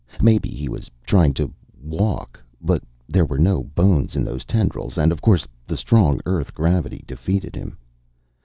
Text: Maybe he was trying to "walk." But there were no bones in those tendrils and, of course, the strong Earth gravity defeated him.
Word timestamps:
Maybe 0.19 0.49
he 0.49 0.67
was 0.67 0.89
trying 1.05 1.35
to 1.35 1.53
"walk." 1.79 2.43
But 2.59 2.81
there 3.07 3.23
were 3.23 3.37
no 3.37 3.61
bones 3.65 4.15
in 4.15 4.23
those 4.23 4.45
tendrils 4.45 4.97
and, 4.97 5.11
of 5.11 5.21
course, 5.21 5.47
the 5.67 5.77
strong 5.77 6.19
Earth 6.25 6.55
gravity 6.55 7.03
defeated 7.05 7.55
him. 7.55 7.77